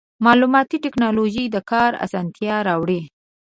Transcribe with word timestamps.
مالوماتي 0.23 0.77
ټکنالوژي 0.85 1.45
د 1.51 1.57
کار 1.71 1.91
اسانتیا 2.05 2.55
راوړي. 2.67 3.01